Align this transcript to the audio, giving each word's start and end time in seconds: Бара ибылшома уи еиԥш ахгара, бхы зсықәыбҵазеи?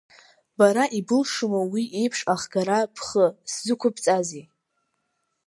Бара 0.57 0.83
ибылшома 0.97 1.61
уи 1.71 1.83
еиԥш 1.99 2.19
ахгара, 2.33 2.79
бхы 2.95 3.25
зсықәыбҵазеи? 3.51 4.43